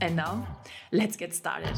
[0.00, 0.46] And now,
[0.92, 1.74] let's get started.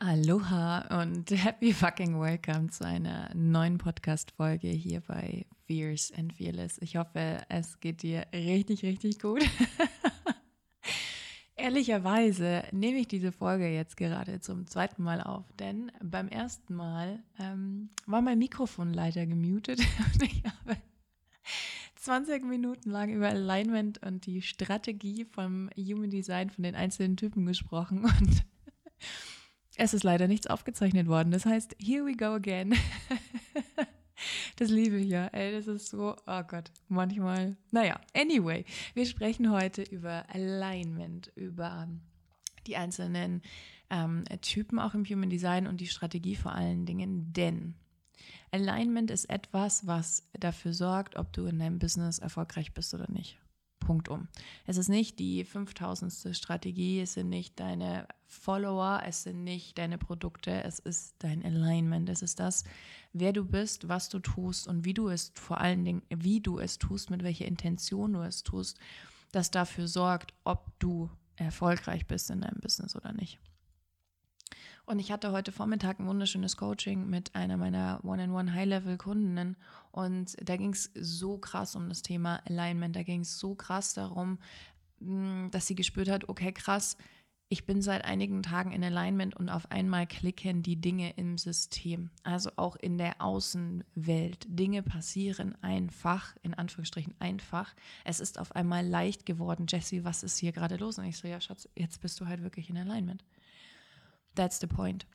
[0.00, 6.78] Aloha und happy fucking welcome zu einer neuen Podcast-Folge hier bei Fierce and Fearless.
[6.80, 9.42] Ich hoffe, es geht dir richtig, richtig gut.
[11.62, 17.22] Ehrlicherweise nehme ich diese Folge jetzt gerade zum zweiten Mal auf, denn beim ersten Mal
[17.38, 19.78] ähm, war mein Mikrofon leider gemutet
[20.12, 20.76] und ich habe
[21.94, 27.46] 20 Minuten lang über Alignment und die Strategie vom Human Design von den einzelnen Typen
[27.46, 28.44] gesprochen und
[29.76, 31.30] es ist leider nichts aufgezeichnet worden.
[31.30, 32.74] Das heißt, here we go again.
[34.56, 35.26] Das liebe ich ja.
[35.28, 37.56] Ey, das ist so, oh Gott, manchmal.
[37.70, 38.64] Naja, anyway,
[38.94, 41.88] wir sprechen heute über Alignment, über
[42.66, 43.42] die einzelnen
[43.90, 47.74] ähm, Typen auch im Human Design und die Strategie vor allen Dingen, denn
[48.50, 53.38] Alignment ist etwas, was dafür sorgt, ob du in deinem Business erfolgreich bist oder nicht.
[53.92, 54.26] Punkt um.
[54.64, 56.34] Es ist nicht die 5000.
[56.34, 62.08] Strategie, es sind nicht deine Follower, es sind nicht deine Produkte, es ist dein Alignment,
[62.08, 62.64] es ist das,
[63.12, 66.58] wer du bist, was du tust und wie du es vor allen Dingen, wie du
[66.58, 68.78] es tust, mit welcher Intention du es tust,
[69.30, 73.38] das dafür sorgt, ob du erfolgreich bist in deinem Business oder nicht.
[74.84, 79.56] Und ich hatte heute Vormittag ein wunderschönes Coaching mit einer meiner One-on-One High-Level-Kundinnen.
[79.92, 82.96] Und da ging es so krass um das Thema Alignment.
[82.96, 84.38] Da ging es so krass darum,
[85.00, 86.96] mm, dass sie gespürt hat, okay, krass,
[87.52, 92.08] ich bin seit einigen Tagen in Alignment und auf einmal klicken die Dinge im System,
[92.22, 94.46] also auch in der Außenwelt.
[94.48, 97.74] Dinge passieren einfach, in Anführungsstrichen einfach.
[98.04, 99.66] Es ist auf einmal leicht geworden.
[99.68, 100.98] Jessie, was ist hier gerade los?
[100.98, 103.22] Und ich so, ja, Schatz, jetzt bist du halt wirklich in Alignment.
[104.34, 105.06] That's the point.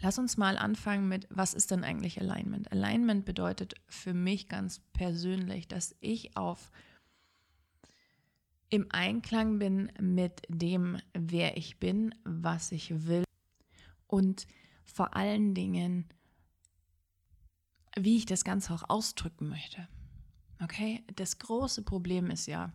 [0.00, 2.72] Lass uns mal anfangen mit, was ist denn eigentlich Alignment?
[2.72, 6.70] Alignment bedeutet für mich ganz persönlich, dass ich auf
[8.70, 13.24] im Einklang bin mit dem, wer ich bin, was ich will
[14.06, 14.46] und
[14.84, 16.08] vor allen Dingen,
[17.96, 19.88] wie ich das Ganze auch ausdrücken möchte.
[20.62, 22.72] Okay, das große Problem ist ja,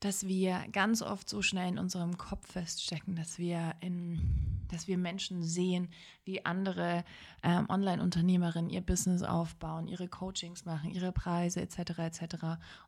[0.00, 4.20] dass wir ganz oft so schnell in unserem Kopf feststecken, dass wir in,
[4.68, 5.88] dass wir Menschen sehen,
[6.24, 7.04] wie andere
[7.42, 11.98] ähm, Online-Unternehmerinnen ihr Business aufbauen, ihre Coachings machen, ihre Preise etc.
[11.98, 12.36] etc.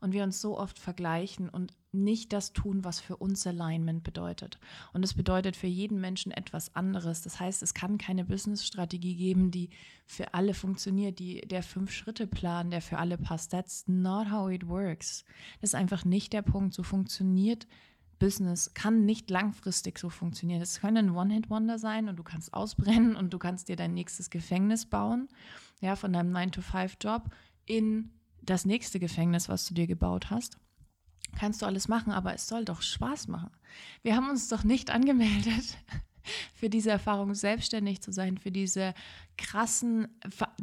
[0.00, 4.58] Und wir uns so oft vergleichen und nicht das tun, was für uns Alignment bedeutet.
[4.92, 7.22] Und es bedeutet für jeden Menschen etwas anderes.
[7.22, 9.70] Das heißt, es kann keine Business-Strategie geben, die
[10.06, 13.52] für alle funktioniert, die, der Fünf-Schritte-Plan, der für alle passt.
[13.52, 15.24] That's not how it works.
[15.60, 16.74] Das ist einfach nicht der Punkt.
[16.74, 17.66] So funktioniert
[18.18, 20.60] Business, kann nicht langfristig so funktionieren.
[20.60, 24.86] Es können One-Hit-Wonder sein und du kannst ausbrennen und du kannst dir dein nächstes Gefängnis
[24.86, 25.28] bauen,
[25.80, 27.30] ja, von deinem 9-to-5-Job
[27.64, 28.10] in
[28.42, 30.58] das nächste Gefängnis, was du dir gebaut hast
[31.38, 33.50] kannst du alles machen, aber es soll doch Spaß machen.
[34.02, 35.76] Wir haben uns doch nicht angemeldet
[36.54, 38.94] für diese Erfahrung, selbstständig zu sein, für diese
[39.38, 40.08] krassen,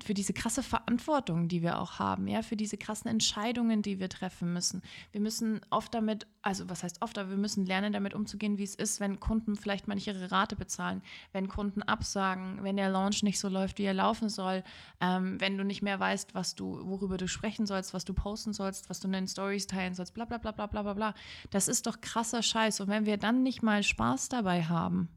[0.04, 4.10] für diese krasse Verantwortung, die wir auch haben, ja, für diese krassen Entscheidungen, die wir
[4.10, 4.84] treffen müssen.
[5.12, 8.64] Wir müssen oft damit, also was heißt oft, aber wir müssen lernen, damit umzugehen, wie
[8.64, 12.90] es ist, wenn Kunden vielleicht mal nicht ihre Rate bezahlen, wenn Kunden absagen, wenn der
[12.90, 14.64] Launch nicht so läuft, wie er laufen soll,
[15.00, 18.54] ähm, wenn du nicht mehr weißt, was du, worüber du sprechen sollst, was du posten
[18.54, 21.14] sollst, was du in den Stories teilen sollst, bla bla bla bla bla bla bla.
[21.50, 22.82] Das ist doch krasser Scheiß.
[22.82, 25.10] Und wenn wir dann nicht mal Spaß dabei haben,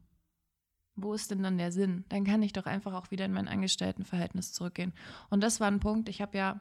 [1.03, 2.05] wo ist denn dann der Sinn?
[2.09, 4.93] Dann kann ich doch einfach auch wieder in mein Angestelltenverhältnis zurückgehen.
[5.29, 6.09] Und das war ein Punkt.
[6.09, 6.59] Ich habe ja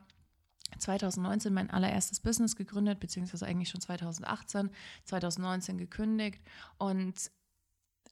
[0.79, 4.71] 2019 mein allererstes Business gegründet, beziehungsweise eigentlich schon 2018,
[5.05, 6.41] 2019 gekündigt.
[6.79, 7.31] Und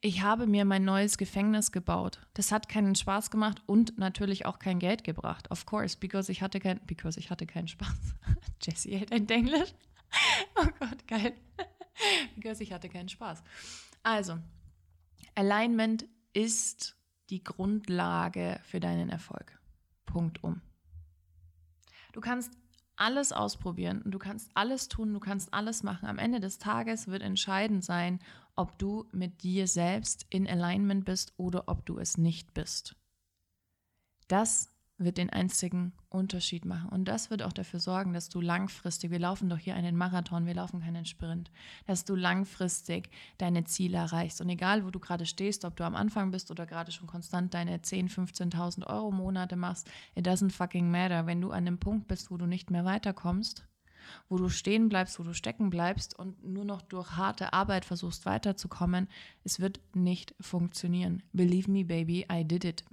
[0.01, 2.21] ich habe mir mein neues Gefängnis gebaut.
[2.35, 5.51] Das hat keinen Spaß gemacht und natürlich auch kein Geld gebracht.
[5.51, 7.97] Of course, because ich hatte kein, because ich hatte keinen Spaß.
[8.63, 9.73] Jessie hält ein Englisch.
[10.55, 11.35] Oh Gott, geil.
[12.37, 13.43] because ich hatte keinen Spaß.
[14.05, 14.39] Also,
[15.35, 16.99] Alignment ist
[17.31, 19.59] die Grundlage für deinen Erfolg.
[20.05, 20.61] Punkt um.
[22.13, 22.53] Du kannst
[22.95, 26.07] alles ausprobieren und du kannst alles tun, du kannst alles machen.
[26.07, 28.21] Am Ende des Tages wird entscheidend sein,
[28.55, 32.97] ob du mit dir selbst in Alignment bist oder ob du es nicht bist.
[34.29, 36.89] Das wird den einzigen Unterschied machen.
[36.89, 40.47] Und das wird auch dafür sorgen, dass du langfristig, wir laufen doch hier einen Marathon,
[40.47, 41.51] wir laufen keinen Sprint,
[41.87, 44.41] dass du langfristig deine Ziele erreichst.
[44.41, 47.53] Und egal, wo du gerade stehst, ob du am Anfang bist oder gerade schon konstant
[47.53, 51.27] deine 10.000, 15.000 Euro Monate machst, it doesn't fucking matter.
[51.27, 53.67] Wenn du an dem Punkt bist, wo du nicht mehr weiterkommst,
[54.29, 58.25] wo du stehen bleibst, wo du stecken bleibst und nur noch durch harte Arbeit versuchst
[58.25, 59.09] weiterzukommen,
[59.45, 61.23] es wird nicht funktionieren.
[61.33, 62.85] Believe me, baby, I did it.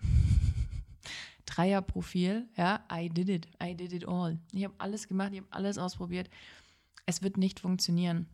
[1.46, 4.40] Dreierprofil, ja, I did it, I did it all.
[4.52, 6.30] Ich habe alles gemacht, ich habe alles ausprobiert.
[7.06, 8.28] Es wird nicht funktionieren.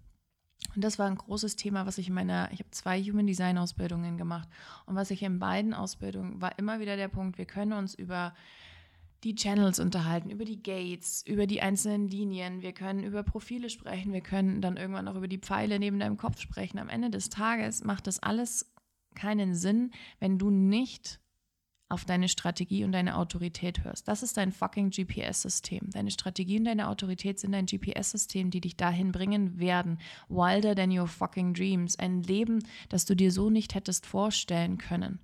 [0.75, 3.57] Und das war ein großes Thema, was ich in meiner, ich habe zwei Human Design
[3.57, 4.47] Ausbildungen gemacht.
[4.85, 8.33] Und was ich in beiden Ausbildungen war immer wieder der Punkt, wir können uns über
[9.23, 12.61] die Channels unterhalten, über die Gates, über die einzelnen Linien.
[12.61, 14.13] Wir können über Profile sprechen.
[14.13, 16.79] Wir können dann irgendwann auch über die Pfeile neben deinem Kopf sprechen.
[16.79, 18.71] Am Ende des Tages macht das alles
[19.15, 21.19] keinen Sinn, wenn du nicht
[21.89, 24.07] auf deine Strategie und deine Autorität hörst.
[24.07, 25.89] Das ist dein fucking GPS-System.
[25.89, 29.99] Deine Strategie und deine Autorität sind dein GPS-System, die dich dahin bringen werden.
[30.29, 31.97] Wilder than your fucking dreams.
[31.97, 35.19] Ein Leben, das du dir so nicht hättest vorstellen können.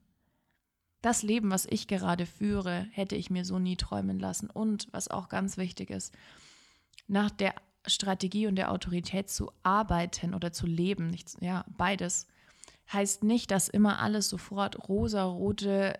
[1.03, 4.49] Das Leben, was ich gerade führe, hätte ich mir so nie träumen lassen.
[4.49, 6.15] Und was auch ganz wichtig ist,
[7.07, 7.53] nach der
[7.85, 12.25] Strategie und der Autorität zu arbeiten oder zu leben, nicht, ja, beides,
[12.91, 15.99] heißt nicht, dass immer alles sofort rosa-rote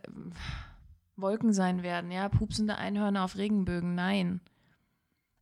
[1.16, 3.96] Wolken sein werden, ja, pupsende Einhörner auf Regenbögen.
[3.96, 4.42] Nein.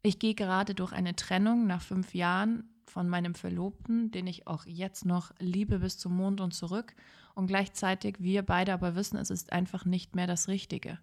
[0.03, 4.65] Ich gehe gerade durch eine Trennung nach fünf Jahren von meinem Verlobten, den ich auch
[4.65, 6.93] jetzt noch liebe bis zum Mond und zurück.
[7.35, 10.99] Und gleichzeitig wir beide aber wissen, es ist einfach nicht mehr das Richtige.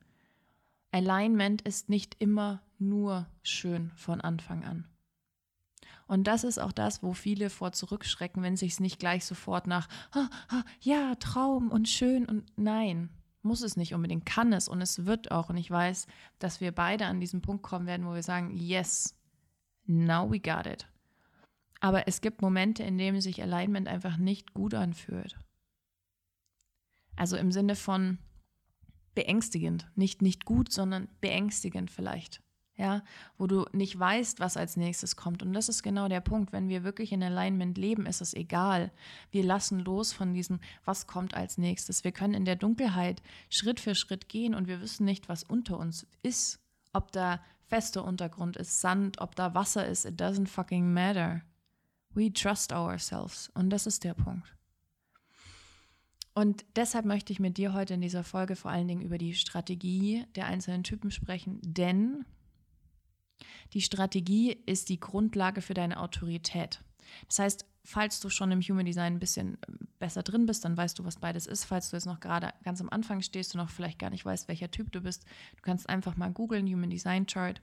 [0.93, 4.87] Alignment ist nicht immer nur schön von Anfang an.
[6.11, 9.69] Und das ist auch das, wo viele vor zurückschrecken, wenn sich es nicht gleich sofort
[9.69, 13.11] nach, ah, ah, ja, Traum und schön und nein,
[13.43, 15.51] muss es nicht unbedingt, kann es und es wird auch.
[15.51, 16.09] Und ich weiß,
[16.41, 19.17] dass wir beide an diesen Punkt kommen werden, wo wir sagen, yes,
[19.87, 20.89] now we got it.
[21.79, 25.39] Aber es gibt Momente, in denen sich Alignment einfach nicht gut anfühlt.
[27.15, 28.19] Also im Sinne von
[29.15, 32.43] beängstigend, nicht nicht gut, sondern beängstigend vielleicht.
[32.81, 33.03] Ja,
[33.37, 35.43] wo du nicht weißt, was als nächstes kommt.
[35.43, 36.51] Und das ist genau der Punkt.
[36.51, 38.91] Wenn wir wirklich in Alignment leben, ist es egal.
[39.31, 42.05] Wir lassen los von diesem, was kommt als nächstes.
[42.05, 45.79] Wir können in der Dunkelheit Schritt für Schritt gehen und wir wissen nicht, was unter
[45.79, 46.59] uns ist.
[46.95, 51.43] Ob da fester Untergrund ist, Sand, ob da Wasser ist, it doesn't fucking matter.
[52.15, 53.51] We trust ourselves.
[53.53, 54.57] Und das ist der Punkt.
[56.33, 59.35] Und deshalb möchte ich mit dir heute in dieser Folge vor allen Dingen über die
[59.35, 62.25] Strategie der einzelnen Typen sprechen, denn
[63.73, 66.81] die Strategie ist die Grundlage für deine Autorität.
[67.29, 69.59] Das heißt, falls du schon im Human Design ein bisschen
[69.99, 71.65] besser drin bist, dann weißt du, was beides ist.
[71.65, 74.49] Falls du jetzt noch gerade ganz am Anfang stehst und noch vielleicht gar nicht weißt,
[74.49, 75.25] welcher Typ du bist,
[75.57, 77.61] du kannst einfach mal googeln, Human Design Chart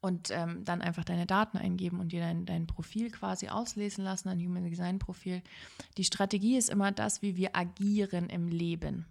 [0.00, 4.28] und ähm, dann einfach deine Daten eingeben und dir dein, dein Profil quasi auslesen lassen,
[4.28, 5.42] ein Human Design Profil.
[5.96, 9.06] Die Strategie ist immer das, wie wir agieren im Leben.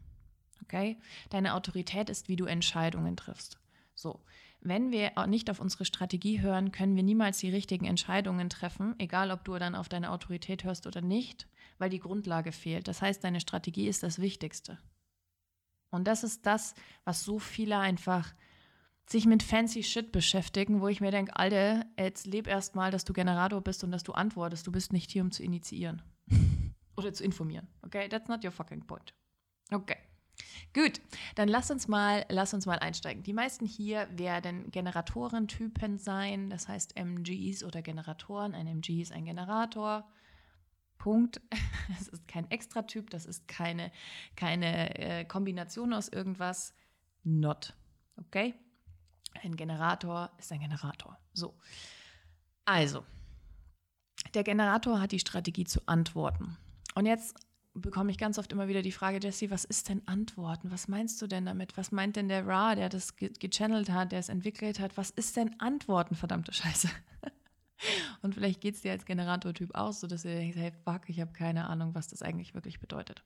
[0.61, 0.99] Okay?
[1.29, 3.57] Deine Autorität ist, wie du Entscheidungen triffst.
[3.95, 4.19] So,
[4.63, 9.31] wenn wir nicht auf unsere Strategie hören, können wir niemals die richtigen Entscheidungen treffen, egal
[9.31, 12.88] ob du dann auf deine Autorität hörst oder nicht, weil die Grundlage fehlt.
[12.88, 14.77] Das heißt, deine Strategie ist das Wichtigste.
[15.92, 18.33] Und das ist das, was so viele einfach
[19.06, 23.04] sich mit fancy Shit beschäftigen, wo ich mir denke, Alter, jetzt leb erst mal, dass
[23.04, 24.66] du Generator bist und dass du antwortest.
[24.66, 26.02] Du bist nicht hier, um zu initiieren.
[26.97, 27.68] Oder zu informieren.
[27.81, 28.07] Okay?
[28.07, 29.14] That's not your fucking point.
[29.71, 29.97] Okay.
[30.73, 31.01] Gut,
[31.35, 33.21] dann lass uns mal, lass uns mal einsteigen.
[33.21, 38.56] Die meisten hier werden Generatorentypen sein, das heißt MGs oder Generatoren.
[38.56, 40.09] Ein MG ist ein Generator.
[40.97, 41.42] Punkt.
[41.99, 43.92] Es ist kein Extratyp, das ist keine,
[44.37, 46.73] keine äh, Kombination aus irgendwas.
[47.23, 47.73] Not.
[48.15, 48.56] Okay?
[49.44, 51.19] Ein Generator ist ein Generator.
[51.33, 51.53] So.
[52.63, 53.03] Also,
[54.33, 56.57] der Generator hat die Strategie zu antworten.
[56.95, 57.35] Und jetzt
[57.73, 60.71] bekomme ich ganz oft immer wieder die Frage, Jesse, was ist denn Antworten?
[60.71, 61.75] Was meinst du denn damit?
[61.77, 64.95] Was meint denn der Ra, der das ge gechannelt hat, der es entwickelt hat?
[64.97, 66.89] Was ist denn Antworten, verdammte Scheiße?
[68.21, 71.19] Und vielleicht geht es dir als Generatortyp aus, so dass du denkst, hey, fuck, ich
[71.19, 73.23] habe keine Ahnung, was das eigentlich wirklich bedeutet.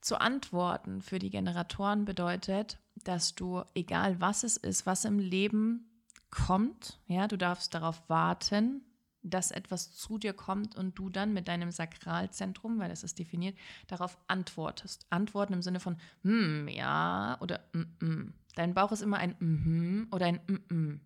[0.00, 5.90] Zu antworten für die Generatoren bedeutet, dass du, egal was es ist, was im Leben
[6.30, 8.82] kommt, ja, du darfst darauf warten,
[9.22, 13.56] dass etwas zu dir kommt und du dann mit deinem Sakralzentrum, weil das ist definiert,
[13.86, 15.06] darauf antwortest.
[15.10, 18.34] Antworten im Sinne von hm, ja oder mm, mm.
[18.54, 21.00] Dein Bauch ist immer ein mhm oder ein mm, mm.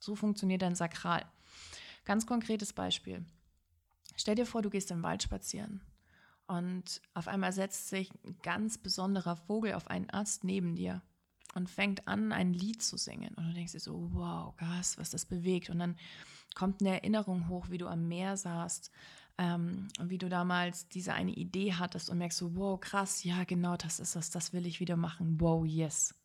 [0.00, 1.24] So funktioniert dein Sakral.
[2.04, 3.24] Ganz konkretes Beispiel.
[4.16, 5.80] Stell dir vor, du gehst im Wald spazieren
[6.46, 11.02] und auf einmal setzt sich ein ganz besonderer Vogel auf einen Ast neben dir
[11.54, 13.34] und fängt an, ein Lied zu singen.
[13.34, 15.70] Und du denkst dir so, wow, krass, was das bewegt.
[15.70, 15.96] Und dann
[16.58, 18.90] kommt eine Erinnerung hoch, wie du am Meer saßt
[19.38, 23.44] ähm, und wie du damals diese eine Idee hattest und merkst so, wow, krass, ja,
[23.44, 25.40] genau, das ist das, das will ich wieder machen.
[25.40, 26.16] Wow, yes.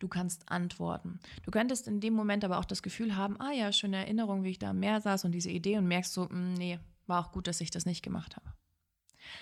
[0.00, 1.18] Du kannst antworten.
[1.44, 4.50] Du könntest in dem Moment aber auch das Gefühl haben, ah ja, schöne Erinnerung, wie
[4.50, 7.24] ich da am Meer saß und diese Idee und merkst so, mh, mm, nee, war
[7.24, 8.52] auch gut, dass ich das nicht gemacht habe.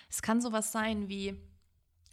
[0.09, 1.35] Es kann sowas sein wie,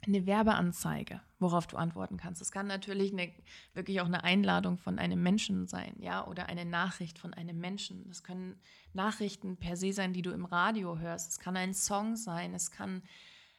[0.08, 2.42] eine Werbeanzeige, worauf du antworten kannst.
[2.42, 3.32] Es kann natürlich eine,
[3.74, 8.08] wirklich auch eine Einladung von einem Menschen sein, ja, oder eine Nachricht von einem Menschen.
[8.08, 8.60] Das können
[8.94, 11.32] Nachrichten per se sein, die du im Radio hörst.
[11.32, 13.02] Es kann ein Song sein, es kann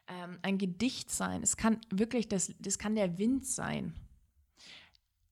[0.09, 3.95] ähm, ein Gedicht sein, es kann wirklich, das, das kann der Wind sein.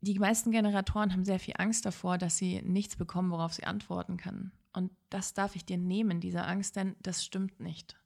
[0.00, 4.16] Die meisten Generatoren haben sehr viel Angst davor, dass sie nichts bekommen, worauf sie antworten
[4.16, 4.52] können.
[4.72, 7.96] Und das darf ich dir nehmen, diese Angst, denn das stimmt nicht.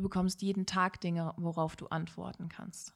[0.00, 2.94] Du bekommst jeden Tag Dinge, worauf du antworten kannst.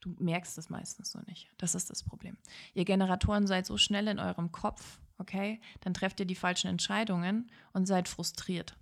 [0.00, 1.48] Du merkst es meistens so nicht.
[1.56, 2.36] Das ist das Problem.
[2.74, 5.58] Ihr Generatoren seid so schnell in eurem Kopf, okay?
[5.80, 8.76] Dann trefft ihr die falschen Entscheidungen und seid frustriert.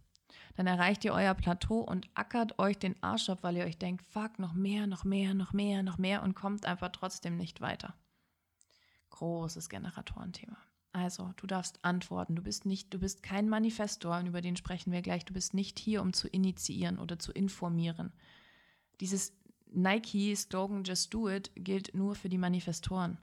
[0.56, 4.04] Dann erreicht ihr euer Plateau und ackert euch den Arsch ab, weil ihr euch denkt,
[4.10, 7.94] fuck, noch mehr, noch mehr, noch mehr, noch mehr und kommt einfach trotzdem nicht weiter.
[9.10, 10.56] Großes Generatorenthema.
[10.96, 12.36] Also, du darfst antworten.
[12.36, 15.26] Du bist nicht, du bist kein Manifestor, und über den sprechen wir gleich.
[15.26, 18.14] Du bist nicht hier, um zu initiieren oder zu informieren.
[19.00, 19.36] Dieses
[19.74, 23.18] Nike-Slogan Just Do It gilt nur für die Manifestoren.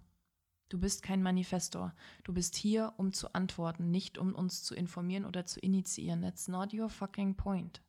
[0.70, 1.96] Du bist kein Manifestor.
[2.24, 6.22] Du bist hier, um zu antworten, nicht um uns zu informieren oder zu initiieren.
[6.22, 7.82] That's not your fucking point.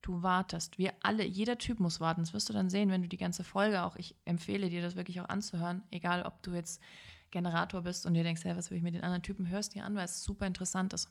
[0.00, 0.78] Du wartest.
[0.78, 2.20] Wir alle, jeder Typ muss warten.
[2.20, 4.94] Das wirst du dann sehen, wenn du die ganze Folge auch, ich empfehle dir das
[4.94, 6.80] wirklich auch anzuhören, egal ob du jetzt
[7.30, 9.84] Generator bist und dir denkst, hey, was will ich mit den anderen Typen, hörst dir
[9.84, 11.10] an, weil es super interessant ist,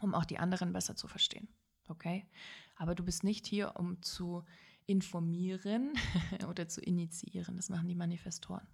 [0.00, 1.48] um auch die anderen besser zu verstehen.
[1.88, 2.26] Okay?
[2.76, 4.44] Aber du bist nicht hier, um zu
[4.86, 5.92] informieren
[6.48, 7.56] oder zu initiieren.
[7.56, 8.66] Das machen die Manifestoren.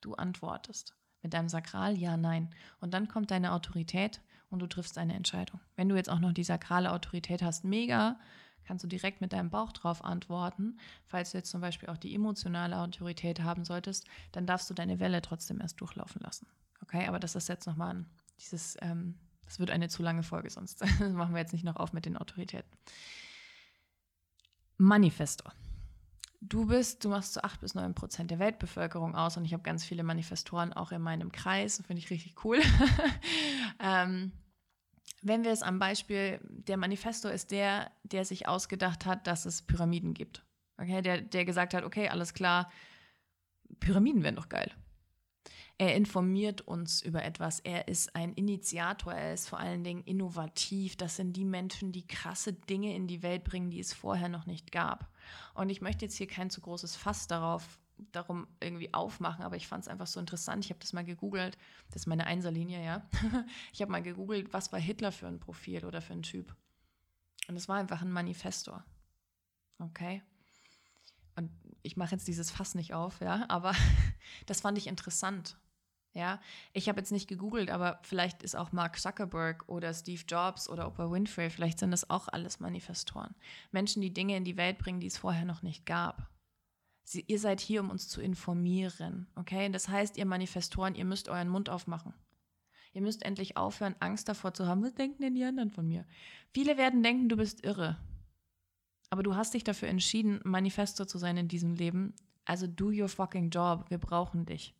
[0.00, 2.50] Du antwortest mit deinem Sakral ja, nein.
[2.80, 5.60] Und dann kommt deine Autorität und du triffst eine Entscheidung.
[5.76, 8.18] Wenn du jetzt auch noch die sakrale Autorität hast, mega,
[8.64, 10.78] kannst du direkt mit deinem Bauch drauf antworten.
[11.06, 15.00] Falls du jetzt zum Beispiel auch die emotionale Autorität haben solltest, dann darfst du deine
[15.00, 16.46] Welle trotzdem erst durchlaufen lassen.
[16.82, 18.06] Okay, aber das ist jetzt nochmal ein,
[18.40, 21.92] dieses, ähm, das wird eine zu lange Folge, sonst machen wir jetzt nicht noch auf
[21.92, 22.70] mit den Autoritäten.
[24.78, 25.48] Manifesto.
[26.40, 29.62] Du bist, du machst zu 8 bis 9 Prozent der Weltbevölkerung aus und ich habe
[29.62, 32.58] ganz viele Manifestoren auch in meinem Kreis, finde ich richtig cool.
[33.78, 34.32] ähm,
[35.22, 39.62] wenn wir es am Beispiel, der Manifesto ist der, der sich ausgedacht hat, dass es
[39.62, 40.44] Pyramiden gibt.
[40.76, 42.70] Okay, der, der gesagt hat, okay, alles klar,
[43.80, 44.70] Pyramiden wären doch geil.
[45.78, 47.60] Er informiert uns über etwas.
[47.60, 49.12] Er ist ein Initiator.
[49.12, 50.96] Er ist vor allen Dingen innovativ.
[50.96, 54.46] Das sind die Menschen, die krasse Dinge in die Welt bringen, die es vorher noch
[54.46, 55.10] nicht gab.
[55.54, 57.80] Und ich möchte jetzt hier kein zu großes Fass darauf
[58.12, 60.64] darum irgendwie aufmachen, aber ich fand es einfach so interessant.
[60.64, 61.56] Ich habe das mal gegoogelt.
[61.88, 63.08] Das ist meine Einserlinie, ja.
[63.72, 66.54] Ich habe mal gegoogelt, was war Hitler für ein Profil oder für ein Typ.
[67.48, 68.84] Und es war einfach ein Manifestor.
[69.78, 70.22] Okay.
[71.36, 71.50] Und
[71.82, 73.72] ich mache jetzt dieses Fass nicht auf, ja, aber
[74.46, 75.56] das fand ich interessant.
[76.14, 76.40] Ja,
[76.74, 80.86] ich habe jetzt nicht gegoogelt, aber vielleicht ist auch Mark Zuckerberg oder Steve Jobs oder
[80.86, 83.34] Oprah Winfrey, vielleicht sind das auch alles Manifestoren.
[83.70, 86.28] Menschen, die Dinge in die Welt bringen, die es vorher noch nicht gab.
[87.04, 89.26] Sie, ihr seid hier, um uns zu informieren.
[89.34, 89.70] Okay?
[89.70, 92.14] Das heißt, ihr Manifestoren, ihr müsst euren Mund aufmachen.
[92.94, 96.04] Ihr müsst endlich aufhören, Angst davor zu haben, was denken denn die anderen von mir?
[96.52, 97.96] Viele werden denken, du bist irre.
[99.08, 102.14] Aber du hast dich dafür entschieden, Manifesto zu sein in diesem Leben.
[102.44, 103.86] Also do your fucking job.
[103.88, 104.74] Wir brauchen dich.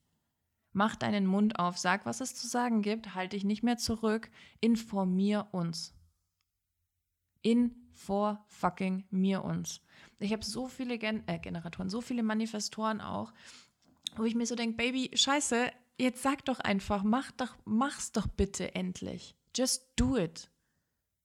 [0.73, 4.31] Mach deinen Mund auf, sag, was es zu sagen gibt, halt dich nicht mehr zurück,
[4.61, 5.95] informier uns.
[7.43, 9.81] Info fucking mir uns.
[10.19, 13.33] Ich habe so viele Gen äh, Generatoren, so viele Manifestoren auch,
[14.17, 18.27] wo ich mir so denke, Baby, scheiße, jetzt sag doch einfach, mach doch, mach's doch
[18.27, 19.37] bitte endlich.
[19.55, 20.51] Just do it.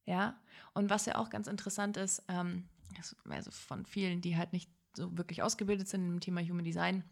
[0.05, 0.39] Ja.
[0.73, 2.67] Und was ja auch ganz interessant ist, ähm,
[3.29, 7.03] also von vielen, die halt nicht so wirklich ausgebildet sind im Thema Human Design,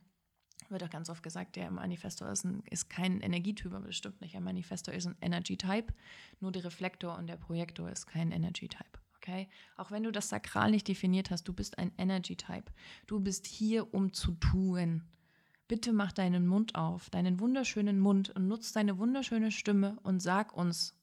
[0.70, 4.22] wird auch ganz oft gesagt, der Manifestor ist, ein, ist kein Energietyp, aber das stimmt
[4.22, 4.36] nicht.
[4.36, 5.94] Ein Manifestor ist ein Energy Type,
[6.40, 9.00] nur der Reflektor und der Projektor ist kein Energy Type.
[9.18, 9.50] Okay?
[9.76, 12.72] Auch wenn du das Sakral nicht definiert hast, du bist ein Energy Type.
[13.08, 15.04] Du bist hier, um zu tun.
[15.68, 20.56] Bitte mach deinen Mund auf, deinen wunderschönen Mund und nutz deine wunderschöne Stimme und sag
[20.56, 20.96] uns,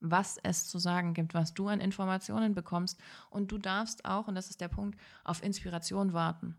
[0.00, 2.98] was es zu sagen gibt, was du an Informationen bekommst.
[3.30, 6.56] Und du darfst auch, und das ist der Punkt, auf Inspiration warten.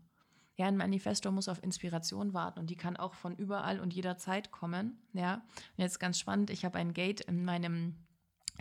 [0.58, 4.50] Ja, ein Manifesto muss auf Inspiration warten und die kann auch von überall und jederzeit
[4.50, 4.98] kommen.
[5.12, 7.94] Ja, und jetzt ganz spannend, ich habe ein Gate in meinem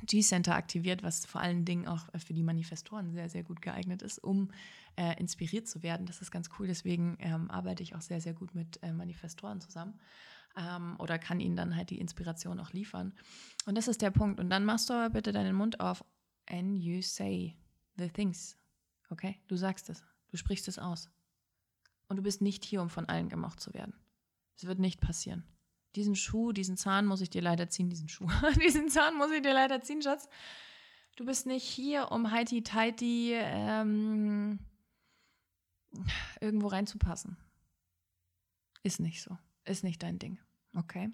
[0.05, 4.23] G-Center aktiviert, was vor allen Dingen auch für die Manifestoren sehr, sehr gut geeignet ist,
[4.23, 4.51] um
[4.95, 6.05] äh, inspiriert zu werden.
[6.05, 6.67] Das ist ganz cool.
[6.67, 9.99] Deswegen ähm, arbeite ich auch sehr, sehr gut mit äh, Manifestoren zusammen
[10.55, 13.11] ähm, oder kann ihnen dann halt die Inspiration auch liefern.
[13.65, 14.39] Und das ist der Punkt.
[14.39, 16.05] Und dann machst du aber bitte deinen Mund auf
[16.47, 17.57] and you say
[17.97, 18.55] the things.
[19.09, 19.39] Okay?
[19.47, 20.03] Du sagst es.
[20.29, 21.09] Du sprichst es aus.
[22.07, 23.93] Und du bist nicht hier, um von allen gemocht zu werden.
[24.55, 25.43] Es wird nicht passieren.
[25.95, 28.29] Diesen Schuh, diesen Zahn muss ich dir leider ziehen, diesen Schuh,
[28.63, 30.29] diesen Zahn muss ich dir leider ziehen, Schatz.
[31.15, 34.59] Du bist nicht hier, um heiti tighty ähm,
[36.39, 37.37] irgendwo reinzupassen.
[38.83, 39.37] Ist nicht so.
[39.65, 40.39] Ist nicht dein Ding.
[40.75, 41.09] Okay?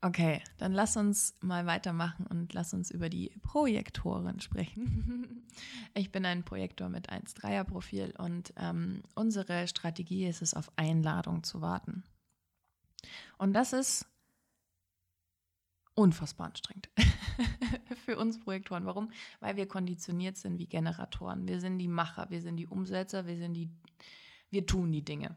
[0.00, 5.44] Okay, dann lass uns mal weitermachen und lass uns über die Projektoren sprechen.
[5.94, 11.42] Ich bin ein Projektor mit 1,3er Profil und ähm, unsere Strategie ist es, auf Einladung
[11.42, 12.04] zu warten.
[13.38, 14.06] Und das ist
[15.94, 16.90] unfassbar anstrengend
[18.04, 18.86] für uns Projektoren.
[18.86, 19.10] Warum?
[19.40, 21.48] Weil wir konditioniert sind wie Generatoren.
[21.48, 23.68] Wir sind die Macher, wir sind die Umsetzer, wir sind die,
[24.50, 25.34] wir tun die Dinge.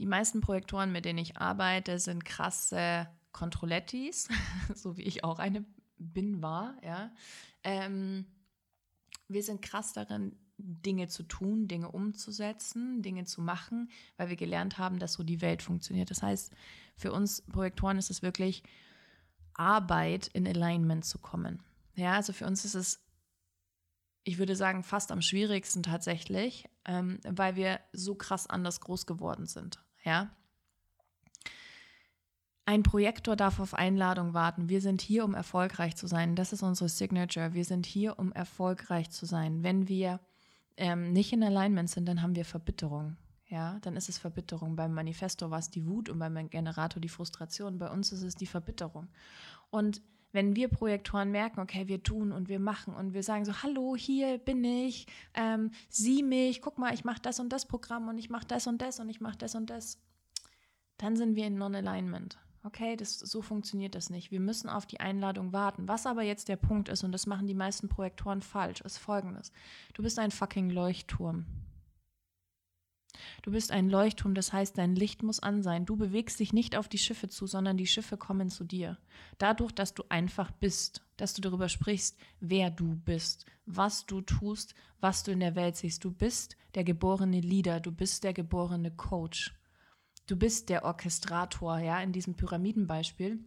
[0.00, 3.08] Die meisten Projektoren, mit denen ich arbeite, sind krasse
[3.38, 4.28] Controlettis,
[4.74, 5.64] so wie ich auch eine
[5.96, 6.74] bin, war.
[6.82, 7.12] Ja.
[7.62, 8.26] Ähm,
[9.28, 14.76] wir sind krass darin, Dinge zu tun, Dinge umzusetzen, Dinge zu machen, weil wir gelernt
[14.78, 16.10] haben, dass so die Welt funktioniert.
[16.10, 16.52] Das heißt,
[16.96, 18.64] für uns Projektoren ist es wirklich
[19.54, 21.62] Arbeit, in Alignment zu kommen.
[21.94, 23.04] Ja, also für uns ist es,
[24.24, 29.46] ich würde sagen, fast am schwierigsten tatsächlich, ähm, weil wir so krass anders groß geworden
[29.46, 29.84] sind.
[30.02, 30.34] Ja.
[32.68, 34.68] Ein Projektor darf auf Einladung warten.
[34.68, 36.36] Wir sind hier, um erfolgreich zu sein.
[36.36, 37.54] Das ist unsere Signature.
[37.54, 39.62] Wir sind hier, um erfolgreich zu sein.
[39.62, 40.20] Wenn wir
[40.76, 43.16] ähm, nicht in Alignment sind, dann haben wir Verbitterung.
[43.46, 44.76] Ja, dann ist es Verbitterung.
[44.76, 47.78] Beim Manifesto war es die Wut und beim Generator die Frustration.
[47.78, 49.08] Bei uns ist es die Verbitterung.
[49.70, 53.62] Und wenn wir Projektoren merken, okay, wir tun und wir machen und wir sagen so,
[53.62, 58.08] hallo, hier bin ich, ähm, sieh mich, guck mal, ich mache das und das Programm
[58.08, 59.98] und ich mache das und das und ich mache das und das,
[60.98, 62.38] dann sind wir in Non-Alignment.
[62.64, 64.30] Okay, das, so funktioniert das nicht.
[64.30, 65.86] Wir müssen auf die Einladung warten.
[65.86, 69.52] Was aber jetzt der Punkt ist, und das machen die meisten Projektoren falsch, ist folgendes.
[69.94, 71.46] Du bist ein fucking Leuchtturm.
[73.42, 75.86] Du bist ein Leuchtturm, das heißt, dein Licht muss an sein.
[75.86, 78.98] Du bewegst dich nicht auf die Schiffe zu, sondern die Schiffe kommen zu dir.
[79.38, 84.74] Dadurch, dass du einfach bist, dass du darüber sprichst, wer du bist, was du tust,
[85.00, 86.04] was du in der Welt siehst.
[86.04, 89.54] Du bist der geborene Leader, du bist der geborene Coach.
[90.28, 93.42] Du bist der Orchestrator, ja, in diesem Pyramidenbeispiel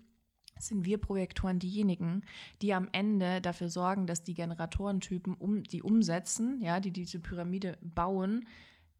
[0.58, 2.24] sind wir Projektoren diejenigen,
[2.64, 7.78] die am Ende dafür sorgen, dass die Generatorentypen, um, die umsetzen, ja, die diese Pyramide
[7.82, 8.48] bauen,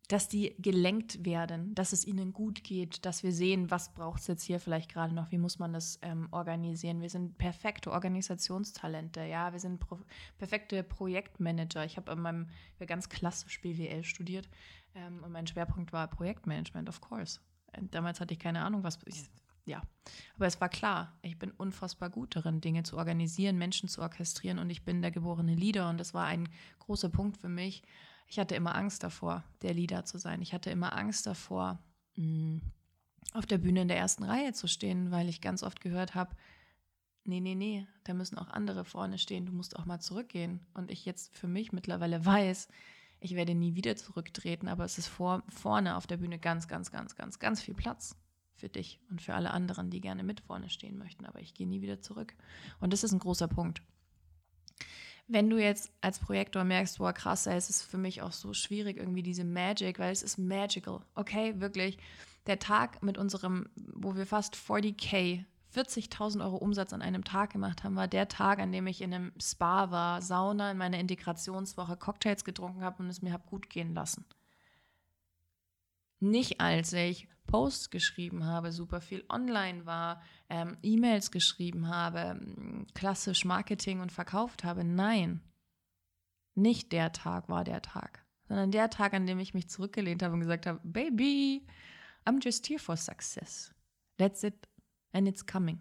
[0.08, 4.28] dass die gelenkt werden, dass es ihnen gut geht, dass wir sehen, was braucht es
[4.28, 7.02] jetzt hier vielleicht gerade noch, wie muss man das ähm, organisieren.
[7.02, 9.98] Wir sind perfekte Organisationstalente, ja, wir sind pro
[10.38, 11.84] perfekte Projektmanager.
[11.86, 12.48] Ich habe in meinem
[12.86, 14.50] ganz klassisch BWL studiert
[14.94, 17.40] ähm, und mein Schwerpunkt war Projektmanagement, of course.
[17.92, 19.30] Damals hatte ich keine Ahnung, was ich,
[19.66, 19.82] ja,
[20.36, 24.60] aber es war klar, ich bin unfassbar gut darin, Dinge zu organisieren, Menschen zu orchestrieren
[24.60, 27.84] und ich bin der geborene Leader und das war ein großer Punkt für mich
[28.32, 30.42] ich hatte immer Angst davor, der Leader zu sein.
[30.42, 31.80] Ich hatte immer Angst davor,
[32.16, 32.60] mm,
[33.34, 36.34] auf der Bühne in der ersten Reihe zu stehen, weil ich ganz oft gehört habe,
[37.26, 40.66] nee, nee, nee, da müssen auch andere vorne stehen, du musst auch mal zurückgehen.
[40.74, 42.70] Und ich jetzt für mich mittlerweile weiß,
[43.22, 46.92] ich werde nie wieder zurücktreten, aber es ist vor, vorne auf der Bühne ganz, ganz,
[46.92, 48.18] ganz, ganz, ganz viel Platz
[48.56, 51.26] für dich und für alle anderen, die gerne mit vorne stehen möchten.
[51.26, 52.36] Aber ich gehe nie wieder zurück.
[52.80, 53.82] Und das ist ein großer Punkt.
[55.28, 58.98] Wenn du jetzt als Projektor merkst, boah, krass, es ist für mich auch so schwierig,
[58.98, 61.98] irgendwie diese Magic, weil es ist magical, okay, wirklich.
[62.48, 67.84] Der Tag mit unserem, wo wir fast 40k, 40.000 Euro Umsatz an einem Tag gemacht
[67.84, 71.98] haben, war der Tag, an dem ich in einem Spa war, Sauna in meiner Integrationswoche,
[71.98, 74.26] Cocktails getrunken habe und es mir habe gut gehen lassen.
[76.20, 82.40] Nicht als ich Posts geschrieben habe, super viel online war, ähm, E-Mails geschrieben habe,
[82.94, 84.84] klassisch Marketing und verkauft habe.
[84.84, 85.42] Nein,
[86.54, 90.34] nicht der Tag war der Tag, sondern der Tag, an dem ich mich zurückgelehnt habe
[90.34, 91.66] und gesagt habe, Baby,
[92.26, 93.74] I'm just here for success.
[94.18, 94.71] That's it
[95.14, 95.80] and it's coming.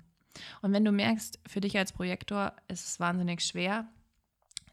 [0.62, 3.88] Und wenn du merkst, für dich als Projektor ist es wahnsinnig schwer,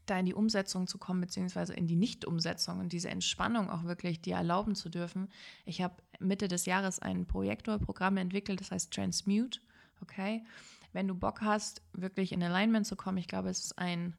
[0.06, 4.22] da in die Umsetzung zu kommen, beziehungsweise in die Nichtumsetzung und diese Entspannung auch wirklich
[4.22, 5.30] dir erlauben zu dürfen.
[5.66, 9.60] Ich habe Mitte des Jahres ein Projektorprogramm entwickelt, das heißt Transmute.
[10.02, 10.46] Okay,
[10.94, 14.16] wenn du Bock hast, wirklich in Alignment zu kommen, ich glaube, es ist ein,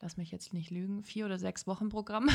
[0.00, 2.28] lass mich jetzt nicht lügen, vier oder sechs Wochen Programm,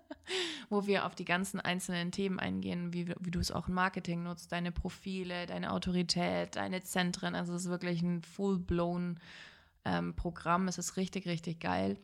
[0.68, 4.22] wo wir auf die ganzen einzelnen Themen eingehen, wie, wie du es auch im Marketing
[4.22, 7.34] nutzt, deine Profile, deine Autorität, deine Zentren.
[7.34, 9.20] Also es ist wirklich ein full-blown
[9.84, 10.68] ähm, Programm.
[10.68, 11.98] Es ist richtig, richtig geil.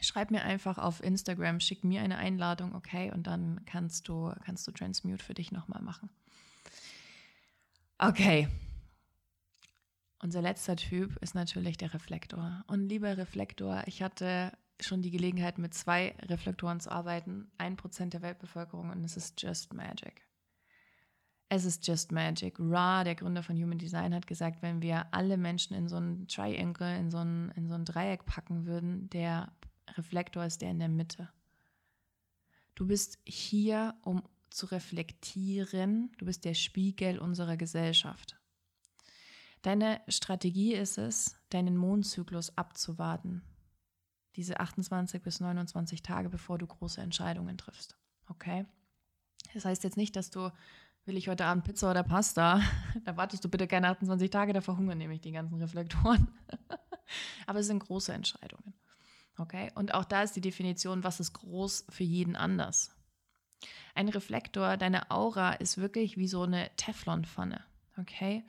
[0.00, 4.66] Schreib mir einfach auf Instagram, schick mir eine Einladung, okay, und dann kannst du, kannst
[4.66, 6.10] du Transmute für dich nochmal machen.
[7.98, 8.48] Okay.
[10.24, 12.64] Unser letzter Typ ist natürlich der Reflektor.
[12.66, 18.14] Und lieber Reflektor, ich hatte schon die Gelegenheit, mit zwei Reflektoren zu arbeiten, ein Prozent
[18.14, 20.26] der Weltbevölkerung und es ist just magic.
[21.50, 22.58] Es ist just magic.
[22.58, 26.26] Ra, der Gründer von Human Design, hat gesagt, wenn wir alle Menschen in so ein
[26.26, 29.52] Triangle, in so ein, in so ein Dreieck packen würden, der
[29.90, 31.28] Reflektor ist der in der Mitte.
[32.76, 36.12] Du bist hier, um zu reflektieren.
[36.16, 38.38] Du bist der Spiegel unserer Gesellschaft.
[39.64, 43.42] Deine Strategie ist es, deinen Mondzyklus abzuwarten.
[44.36, 47.96] Diese 28 bis 29 Tage, bevor du große Entscheidungen triffst.
[48.28, 48.66] Okay?
[49.54, 50.50] Das heißt jetzt nicht, dass du,
[51.06, 52.60] will ich heute Abend Pizza oder Pasta,
[53.06, 56.28] da wartest du bitte keine 28 Tage, da verhungern nämlich die ganzen Reflektoren.
[57.46, 58.74] Aber es sind große Entscheidungen.
[59.38, 59.72] Okay?
[59.76, 62.94] Und auch da ist die Definition, was ist groß für jeden anders.
[63.94, 67.64] Ein Reflektor, deine Aura ist wirklich wie so eine Teflonpfanne.
[67.96, 68.44] Okay?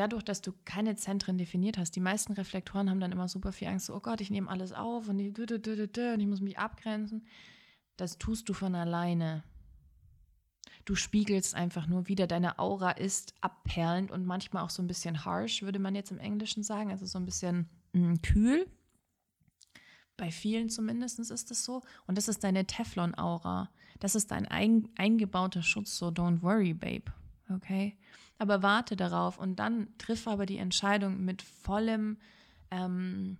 [0.00, 3.68] Dadurch, dass du keine Zentren definiert hast, die meisten Reflektoren haben dann immer super viel
[3.68, 7.26] Angst, so, oh Gott, ich nehme alles auf und ich, und ich muss mich abgrenzen.
[7.98, 9.44] Das tust du von alleine.
[10.86, 12.26] Du spiegelst einfach nur wieder.
[12.26, 16.18] Deine Aura ist abperlend und manchmal auch so ein bisschen harsh, würde man jetzt im
[16.18, 16.90] Englischen sagen.
[16.90, 18.66] Also so ein bisschen mh, mm, kühl.
[20.16, 21.82] Bei vielen zumindest ist es so.
[22.06, 23.68] Und das ist deine Teflon-Aura.
[23.98, 27.12] Das ist dein ein, eingebauter Schutz, so don't worry, babe.
[27.50, 27.98] Okay?
[28.40, 32.16] Aber warte darauf und dann triff aber die Entscheidung mit vollem,
[32.70, 33.36] ähm,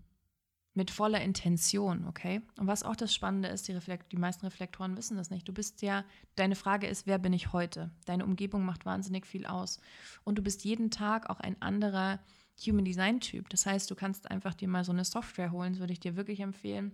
[0.75, 2.43] mit voller Intention, okay?
[2.59, 5.49] Und was auch das Spannende ist, die, Reflekt die meisten Reflektoren wissen das nicht.
[5.49, 6.05] Du bist ja,
[6.37, 7.91] deine Frage ist, wer bin ich heute?
[8.05, 9.81] Deine Umgebung macht wahnsinnig viel aus.
[10.23, 12.21] Und du bist jeden Tag auch ein anderer
[12.67, 13.49] Human Design Typ.
[13.49, 16.15] Das heißt, du kannst einfach dir mal so eine Software holen, das würde ich dir
[16.15, 16.93] wirklich empfehlen,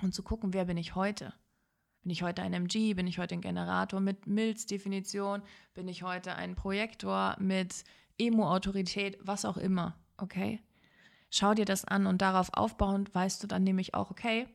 [0.00, 1.34] und zu gucken, wer bin ich heute?
[2.04, 2.92] Bin ich heute ein MG?
[2.92, 5.42] Bin ich heute ein Generator mit Milz-Definition?
[5.72, 7.82] Bin ich heute ein Projektor mit
[8.18, 9.18] Emo-Autorität?
[9.22, 10.60] Was auch immer, okay?
[11.30, 14.46] Schau dir das an und darauf aufbauend weißt du dann nämlich auch, okay,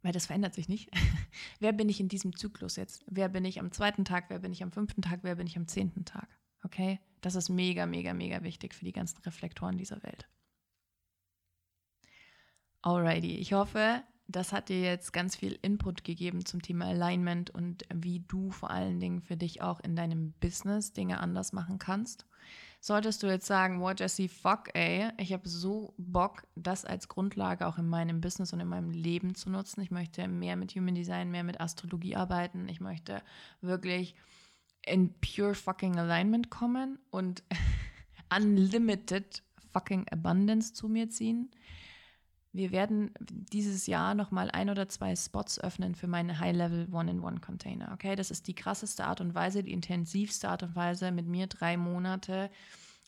[0.00, 0.88] weil das verändert sich nicht.
[1.60, 3.04] wer bin ich in diesem Zyklus jetzt?
[3.06, 4.30] Wer bin ich am zweiten Tag?
[4.30, 5.20] Wer bin ich am fünften Tag?
[5.20, 6.26] Wer bin ich am zehnten Tag?
[6.64, 7.00] Okay?
[7.20, 10.26] Das ist mega, mega, mega wichtig für die ganzen Reflektoren dieser Welt.
[12.80, 17.84] Alrighty, ich hoffe, das hat dir jetzt ganz viel Input gegeben zum Thema Alignment und
[17.92, 22.26] wie du vor allen Dingen für dich auch in deinem Business Dinge anders machen kannst.
[22.82, 27.66] Solltest du jetzt sagen, what Jesse, fuck, ey, ich habe so Bock, das als Grundlage
[27.66, 29.82] auch in meinem Business und in meinem Leben zu nutzen.
[29.82, 32.68] Ich möchte mehr mit Human Design, mehr mit Astrologie arbeiten.
[32.70, 33.22] Ich möchte
[33.60, 34.14] wirklich
[34.86, 37.42] in pure fucking Alignment kommen und
[38.34, 41.50] unlimited fucking Abundance zu mir ziehen.
[42.52, 47.92] Wir werden dieses Jahr nochmal ein oder zwei Spots öffnen für meine High-Level One-in-One-Container.
[47.94, 51.46] Okay, das ist die krasseste Art und Weise, die intensivste Art und Weise, mit mir
[51.46, 52.50] drei Monate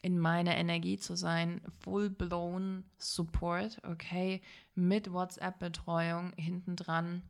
[0.00, 1.60] in meiner Energie zu sein.
[1.80, 4.42] Full-blown Support, okay,
[4.74, 7.22] mit WhatsApp-Betreuung hinten dran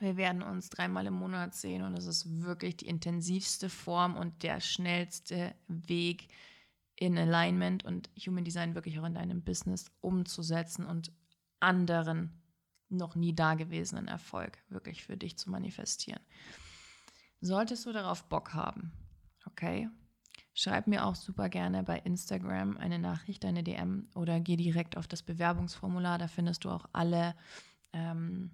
[0.00, 4.42] wir werden uns dreimal im Monat sehen und es ist wirklich die intensivste Form und
[4.42, 6.28] der schnellste Weg
[6.96, 11.12] in Alignment und Human Design wirklich auch in deinem Business umzusetzen und
[11.60, 12.42] anderen
[12.88, 16.20] noch nie dagewesenen Erfolg wirklich für dich zu manifestieren.
[17.40, 18.92] Solltest du darauf Bock haben,
[19.46, 19.88] okay?
[20.54, 25.06] Schreib mir auch super gerne bei Instagram eine Nachricht, eine DM oder geh direkt auf
[25.06, 26.18] das Bewerbungsformular.
[26.18, 27.36] Da findest du auch alle
[27.92, 28.50] ähm,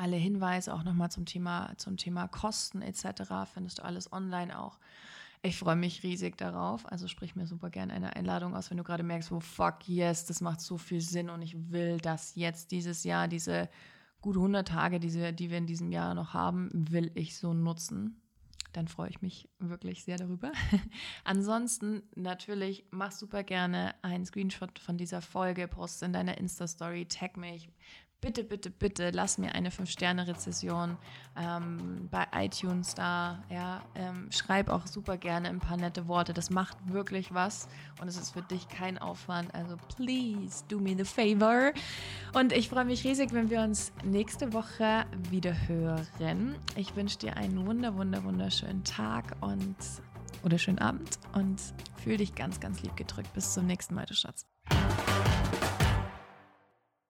[0.00, 3.50] alle Hinweise auch nochmal zum Thema, zum Thema Kosten etc.
[3.52, 4.78] findest du alles online auch.
[5.42, 6.90] Ich freue mich riesig darauf.
[6.90, 9.88] Also sprich mir super gerne eine Einladung aus, wenn du gerade merkst, wo oh, fuck
[9.88, 13.70] yes, das macht so viel Sinn und ich will das jetzt dieses Jahr, diese
[14.20, 18.20] gut 100 Tage, diese, die wir in diesem Jahr noch haben, will ich so nutzen.
[18.74, 20.52] Dann freue ich mich wirklich sehr darüber.
[21.24, 27.38] Ansonsten natürlich mach super gerne einen Screenshot von dieser Folge, post in deiner Insta-Story, tag
[27.38, 27.70] mich,
[28.20, 30.96] bitte, bitte, bitte lass mir eine 5-Sterne-Rezession
[31.36, 33.42] ähm, bei iTunes da.
[33.50, 36.32] Ja, ähm, schreib auch super gerne ein paar nette Worte.
[36.32, 37.68] Das macht wirklich was
[38.00, 39.54] und es ist für dich kein Aufwand.
[39.54, 41.72] Also please do me the favor.
[42.34, 46.56] Und ich freue mich riesig, wenn wir uns nächste Woche wieder hören.
[46.76, 49.76] Ich wünsche dir einen wunder, wunder, wunderschönen Tag und
[50.42, 51.60] oder schönen Abend und
[52.02, 53.32] fühle dich ganz, ganz lieb gedrückt.
[53.34, 54.46] Bis zum nächsten Mal, du Schatz.